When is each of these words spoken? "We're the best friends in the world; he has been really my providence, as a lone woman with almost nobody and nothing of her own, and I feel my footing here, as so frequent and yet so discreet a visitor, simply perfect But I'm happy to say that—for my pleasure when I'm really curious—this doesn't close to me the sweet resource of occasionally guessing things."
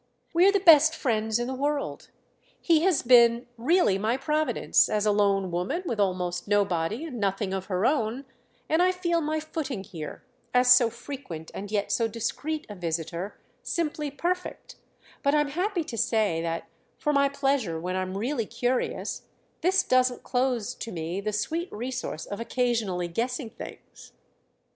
"We're 0.33 0.51
the 0.51 0.59
best 0.59 0.95
friends 0.95 1.37
in 1.37 1.45
the 1.45 1.53
world; 1.53 2.09
he 2.59 2.81
has 2.81 3.03
been 3.03 3.45
really 3.55 3.99
my 3.99 4.17
providence, 4.17 4.89
as 4.89 5.05
a 5.05 5.11
lone 5.11 5.51
woman 5.51 5.83
with 5.85 5.99
almost 5.99 6.47
nobody 6.47 7.05
and 7.05 7.19
nothing 7.19 7.53
of 7.53 7.65
her 7.65 7.85
own, 7.85 8.25
and 8.67 8.81
I 8.81 8.91
feel 8.91 9.21
my 9.21 9.39
footing 9.39 9.83
here, 9.83 10.23
as 10.55 10.71
so 10.73 10.89
frequent 10.89 11.51
and 11.53 11.69
yet 11.71 11.91
so 11.91 12.07
discreet 12.07 12.65
a 12.67 12.73
visitor, 12.73 13.39
simply 13.61 14.09
perfect 14.09 14.75
But 15.21 15.35
I'm 15.35 15.49
happy 15.49 15.83
to 15.83 15.97
say 15.99 16.41
that—for 16.41 17.13
my 17.13 17.29
pleasure 17.29 17.79
when 17.79 17.95
I'm 17.95 18.17
really 18.17 18.47
curious—this 18.47 19.83
doesn't 19.83 20.23
close 20.23 20.73
to 20.73 20.91
me 20.91 21.21
the 21.21 21.31
sweet 21.31 21.71
resource 21.71 22.25
of 22.25 22.39
occasionally 22.39 23.07
guessing 23.07 23.51
things." 23.51 24.13